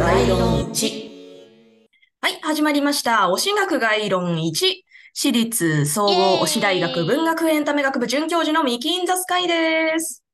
[0.00, 1.10] 概論1。
[2.22, 3.28] はい、始まりました。
[3.34, 4.82] 推し学概論1。
[5.12, 10.24] 私立総合推し大学文学エンタメ学部准教授のミキンザスカイです。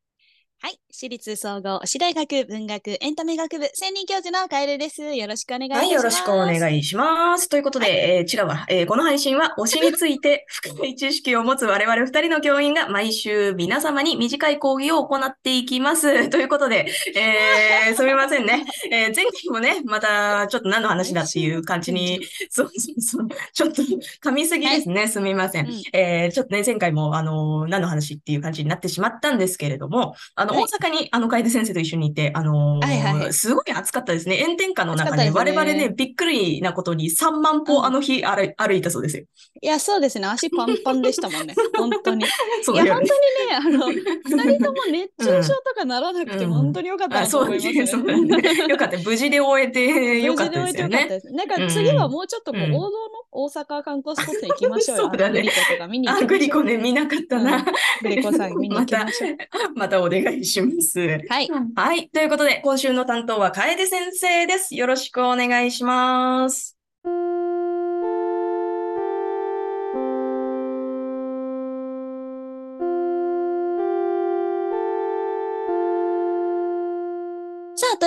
[0.60, 0.78] はい。
[0.98, 5.02] 私立総合私大学文学エンタメ学部専任教授のカエルです。
[5.14, 5.92] よろしくお願いします。
[5.92, 7.50] よろしくお願いします。
[7.50, 16.30] ということで、えー違うわ、えーこの配信は推しについて 深い知識を持つ我々二人の教員が毎週皆様に短い講義を行っていきます。
[16.30, 18.64] ということで、えーすみませんね。
[18.90, 25.08] えー前回もね、またちょっと何の話だっていう感じに、そうそうそう、ちょっと噛みすぎですね。
[25.08, 25.66] すみません。
[25.66, 34.42] うんえーちょっとね、前回も、あの、何の話っていう感じになってしまったんですけれども、あの、はい大阪に、あの、楓先生と一緒にいて、あのはいはいはいすごい暑かったですね。
[34.42, 39.24] 炎天下の中ですね我々ね、びっくりなことに3万歩うんあの日歩い歩いたそうですよ。
[39.62, 40.26] いや、そうですね。
[40.26, 41.54] 足パンパンでしたもんね。
[41.76, 42.24] 本当に。
[42.24, 42.28] い
[42.62, 42.94] そうや。
[42.94, 43.88] 本当にね、あの、
[44.24, 47.86] 二人とも熱中症とかならなくて、うん本当に良かったとそう思いますね。
[47.86, 48.42] そうだね。
[48.68, 48.98] よかった。
[48.98, 50.94] 無事で終えてよかったですよね。
[50.94, 55.04] よかったですなんか次はもうちょっとこう、うん王道の大阪観光スポット行きましょうよ。
[55.10, 56.38] そうだねグリコとか見に行あ、きましょう。
[56.38, 57.64] グリコね、見なかったな。
[58.00, 59.36] グリコさん見に行きましょう。
[59.76, 61.00] またお願いします。
[61.28, 61.54] はい。
[61.74, 62.08] はい。
[62.10, 64.74] ということで、今週の担当は楓先生です。
[64.74, 66.75] よろしくお願いします。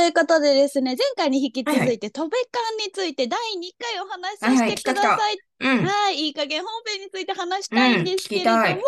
[0.10, 5.38] いうことでですね、前回に引き続はいはいいて、戸辺館について第2回お話しはいはいしてください。
[5.62, 5.86] うん。
[5.86, 8.58] はい、いい加減本編について話しうんたいんですけれども。
[8.58, 8.80] まあちょっ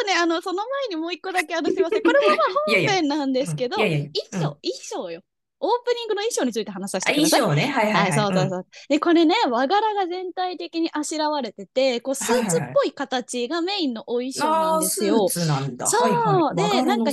[0.00, 2.02] とね、あの、その前にもう一個だけ、あの、すいません。
[2.04, 2.46] これもまあ。
[2.66, 5.22] 本編なんですけど、衣装、うん衣装よ。
[5.58, 7.40] オープニングの衣装について話させあ、てください。
[7.40, 7.72] 衣装ね。
[7.72, 8.18] はいははいい、はい。
[8.18, 8.66] そうそうそう。
[8.88, 15.14] で、これね、和柄が全体的にあしらわれてて、こう、スーツっぽい形がメインのお衣装なんですよ。
[15.14, 15.86] あースーツなんだ。
[15.86, 16.56] そうはいはい。
[16.56, 17.12] で和柄のなんか。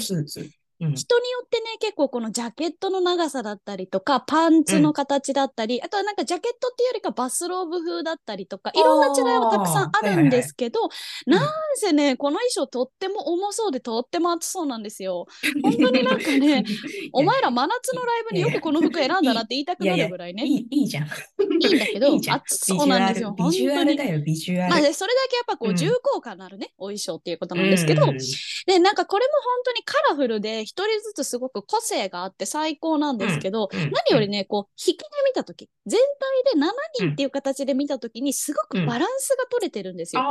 [0.92, 15.26] 人によってね、結構このジャケットの長さだったりとか、パンツの形だったり、あとはなんかジャケットっていうよりかバスローブ風だったりとか、いろんな違いはたくさんあるんですけど、いはいなんせね、この衣装とっても重そうでとっても暑そうなんですよ。
[15.62, 16.64] 本当になんかね、
[17.14, 21.04] お前ら真夏のライブによくこの服選んだなって言いたくなるぐらいね、いいい、いいじゃん。
[21.04, 22.16] いんだけど。
[22.34, 23.36] 暑そうなんですよ。
[23.38, 23.98] ビジュアル本当に。
[23.98, 28.18] ビジュアルだよ、ビジュアまあ、それだけやっぱこううん重厚感のあるね、お衣装っていうことなんですけど、うん
[28.66, 36.00] で、なんかこれも本当にカラフルで、一人ずつすごく個性があって最高なんですけど、うん何よりね、こう、引きで見たとき、全
[36.46, 40.24] 体で7人っていう形で見たときに、すごくバランスが取れてるんですよ。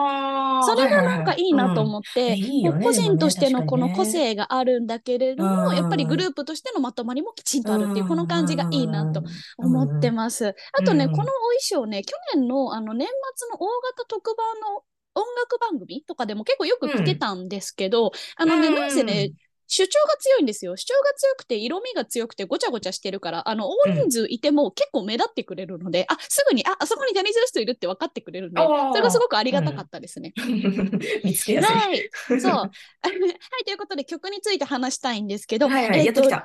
[0.67, 2.37] それがなんかいいなとっ思って、
[2.83, 5.77] 個人としてのこの個性があるんだけれども、うん。
[5.77, 9.23] やっぱりグループとしてのまとまりもきちんとあるっていう、この感じがいいなと
[9.59, 10.57] 思ってます。
[10.73, 11.13] あとね、うん。
[11.13, 14.83] このお衣装ね、去年のあの年末の大型特番の
[15.15, 18.75] 音楽番組とかでも結構よく着てたんですけど、あのね、うん。
[18.75, 19.33] なんせね、
[19.75, 20.77] 主張が強いんですよ。
[20.77, 30.35] 主張が強くて、色味が強くて、ごちゃごちゃしてるから、あの、大人数いても結構目立ってくれるので、あ、すぐに、あ、あそこにジャニーズ WEST いるって分かってくれるんで、それがすごくありがたかったですね。
[31.25, 31.75] 見つけやすい。
[31.75, 32.11] はい。
[32.39, 32.53] そう。
[32.53, 36.21] はい、ということで曲について話したいんですけど、はいはい、えっと。
[36.21, 36.29] うん。
[36.29, 36.43] 2曲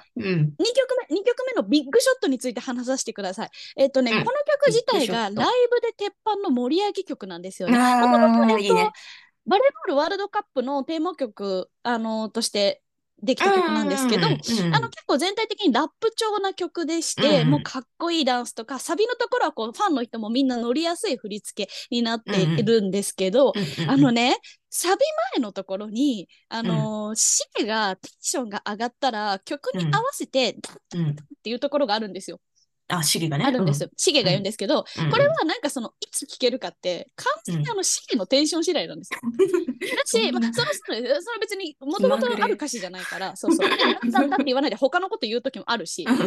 [1.09, 3.49] 目、二曲目のビッグショットについて話させてください。
[3.75, 5.33] えっ、とね、うんこの曲自体がライ
[5.69, 7.77] ブで鉄板の盛り上げ曲なんですよね。
[7.77, 8.89] あもともと、ーいいね。
[9.45, 12.81] バレーボールワールドカップのテーマ曲、あのとして
[13.21, 14.35] できた曲なんですけど、うんう
[14.69, 24.37] んあの結構全体的にラップ調な曲でして、うんもうかっこいいダンスとか、サビのところはこうファンの人もみんな乗りやすい振り付けになっているんですけど、うんうんあのね、
[24.69, 25.01] サビ
[25.33, 32.39] 前のところに、あのーシゲがテンションが上がったら曲に合わせて、ダッダっていうところがあるんですよ。
[32.89, 33.45] あ、シゲがね。
[33.45, 33.89] あるんですよ。
[33.97, 35.11] シゲが言うんですけど、うん。
[35.11, 39.19] これはなんかその、いつ聴けるかって、完全にあの、シゲのテンション次第なんですよ。
[39.95, 41.01] だし、 まあ、その、それ
[41.41, 43.69] 別に、もともとある歌詞じゃないから、そうそう。
[43.69, 43.79] だっ
[44.29, 46.17] たって言わないで他のこと言うときもあるし、まあ、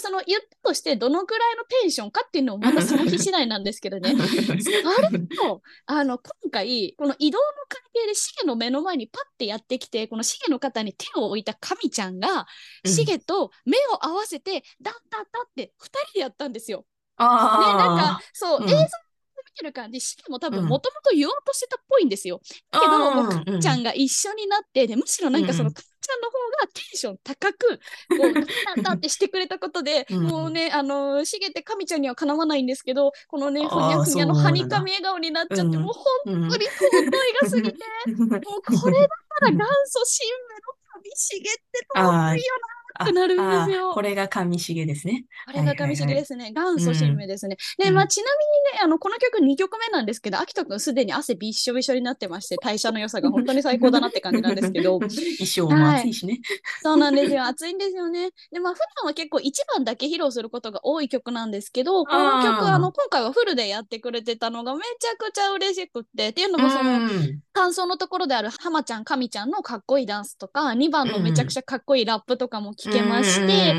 [0.00, 4.14] その、言ったとして、どのくらいのテンションかっていうのもまたその日次第なんですけどね。
[4.36, 12.46] それと、あの、今回、この移動の関係でシゲの目の前にパッてやってきて、このシゲの肩に手を置いた神ちゃんが、
[12.84, 16.80] うんシゲと目を合わせて、ダッダッダって二人でやったんですよ。
[16.80, 16.84] ね、
[17.16, 17.78] あー。
[17.78, 18.68] なんか、そう、うん。
[18.68, 18.88] 映像見
[19.58, 20.66] てる感じ、シゲも多分うん。
[20.66, 22.40] もともと言おうとしてたっぽいんですよ。
[22.70, 27.80] だけど、もう神ちゃんが一緒になって、でむしろなんかそのうん神ちゃんの方がテンション高く、
[28.16, 30.22] こう、ダッダッダッってしてくれたことで、うん。
[30.24, 35.94] もうね、あの、シゲって神ちゃんにはかなわないんですけど、このね、ふにゃふにゃのはにかみ笑顔になっちゃって、うんもう
[36.24, 37.10] 本うん当に尊い
[37.42, 37.78] が過ぎて、
[38.50, 40.60] もうこれだから元祖新芽の
[41.02, 42.02] 旅シゲって尊
[42.36, 42.75] いよな
[43.12, 43.92] なるんですよ。
[43.92, 45.24] これが上重ですね。
[45.46, 46.52] これが上重ですね。
[46.54, 47.56] 元祖新芽ですね。
[47.78, 55.10] で、うんまあ、ちなみにね、あの、この曲2曲目なんですけど、秋人くんすでに汗びっしょびしょになってまして、代謝の良さが本当に最高だなって感じなんですけど、 衣
[55.46, 56.40] 装も暑いしね。
[56.82, 57.44] そうなんですよ。
[57.44, 58.30] 暑いんですよね。
[58.52, 59.42] で、まあ、普段は結構1
[59.74, 73.74] 番だけ披露することが多い曲なんですけど、この曲、あの、今回はフルでやってくれてたのがめちゃくちゃ嬉しくって、っていうのもその、うん感想のところである浜ちゃん、神ちゃんのかっこいいダンスとか、2番のめちゃくちゃかっこいいラップとかも聞けまして、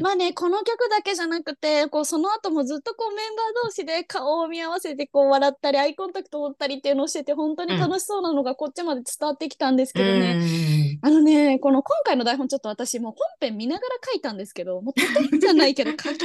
[0.00, 10.98] まあね、この曲だけじゃなくて、こう、その後もずっとこうメンバー同士で顔を見合わせてこう笑ったり、アイコンタクトを取ったりっていうのをしてて、本当に楽しそうなのがこっちまで伝わってきたんですけどね。
[11.02, 16.18] あのね、この今回の台本ちょっと私もう本編見ながら書いたんですけど、もうとてもじゃないけど書き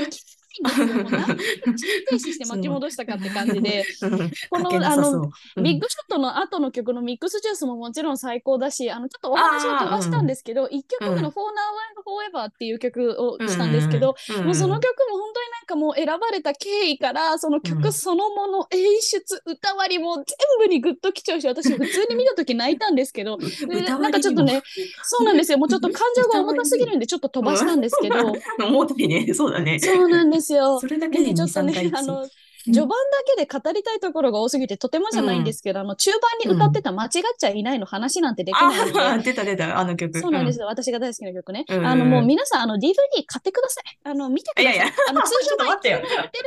[0.57, 1.04] きれないんですよ。
[1.04, 3.86] もう何回停止して巻き戻したかって感じで。
[4.01, 4.31] うん。
[4.50, 5.63] この書けなさそううん。
[5.63, 8.18] ビッグショットの後の曲のミックスジュースももちろん。
[8.18, 10.28] 最高だし、あのちょっとお話を飛ばしたん。
[10.28, 17.94] ですけど、1曲目の For Now and Forever っていう曲をしたんですけど、うんもうその曲も本当になんかもう選ばれた経緯から、そのう曲ん。
[17.94, 20.25] そのもの、演出、歌割りも全
[20.60, 23.38] 部にグッときちゃうし、私普通に見た時泣いたんですけど、
[23.68, 24.62] なんかちょっとね、
[25.04, 25.58] そうなんですよ。
[25.58, 28.16] もうちょっと感情が重たすぎるんでちょっと飛ばしたんですけど、
[28.60, 29.80] 重たいね、そうだね。
[29.80, 30.80] そうなんですよ。
[30.80, 32.28] それだけで2、ちょっと3ね回、あの、
[32.74, 32.96] 序盤だ
[33.36, 40.19] けで語りたいところが多すぎてとてもじゃないんですけど、あの中盤に歌ってた間違っちゃいないの話なんてできないので、ああ、出た出た、あの曲。
[40.19, 41.66] そうなんですよ、私が大好きな曲ね。
[41.69, 42.92] うんあのもう皆さんあの DVD
[43.25, 43.84] 買ってください。
[44.04, 44.75] あの見てください。
[44.75, 46.04] いやいやあの通常版待って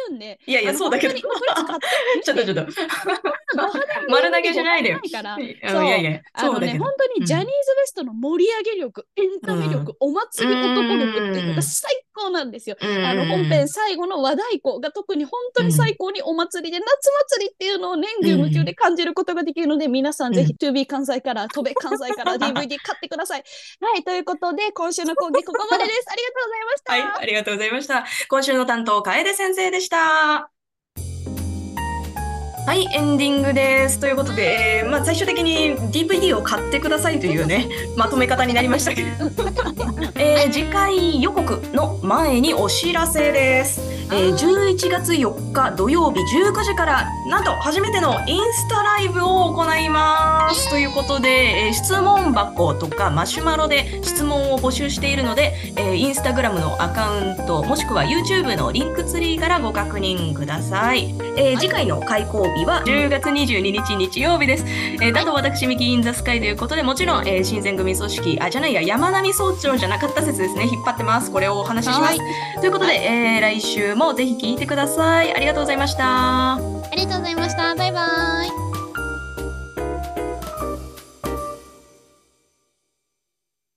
[0.08, 0.38] るんで。
[0.46, 2.66] いやいやそうだけどちょっとちょっと。
[4.08, 5.00] 丸投げしないでよ。
[5.68, 6.90] そうやいや、あのね、本。
[7.00, 11.90] 当にジャニーズ WEST の盛り上げ力、エンタメ力、お祭り男力っていうのが最
[12.20, 12.76] 高なんですよ。
[12.80, 23.44] あの本編最後の和太鼓が特に本当に最高にお祭りで、夏祭りっていうのを年中無休で感じることができるので、皆さんぜひ 2B 関西から、戸部関西から DVD 買ってください。
[23.80, 26.04] はい、ということで、今週の講義ここまでです。
[26.08, 26.92] ありがとうございました。
[26.92, 28.04] はい、ありがとうございました。
[28.28, 30.59] 今週の担当、楓先生でした。
[32.70, 33.98] はい、エンディングです。
[33.98, 37.68] ということで、えーまあ、最終的に DVD を買ってくださいというね、
[37.98, 39.08] まとめ方になりましたけど、
[40.14, 43.80] えー次回予告の前にお知らせです。
[44.12, 50.70] えー11月4日土曜日19時から、なんと初めてのインスタライブを行います。
[50.70, 51.28] ということで、
[51.66, 61.14] えー質問箱とかマシュマロで質問を募集しているので、えーインスタグラムのアカウント、もしくは YouTube のリンクツリーからご確認ください。
[61.36, 64.64] えー次回の開講日は10月22日日曜日です。
[64.66, 70.64] えーだと私、ミキインザスカイということで、もちろん、えー新選組組織、あ、じゃないや、山並総長じゃなかった説ですね。
[70.70, 71.30] 引っ張ってます。
[71.30, 72.18] これをお話しします。
[72.60, 75.34] ということで、えー来週もぜひ聞いてください。
[75.34, 76.54] ありがとうございました。
[76.54, 76.60] あ
[76.96, 77.74] りがとうございました。
[77.74, 78.69] バイバイ。